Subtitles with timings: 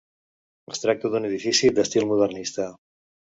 [0.75, 2.67] Es tracta d'un edifici d'estil modernista.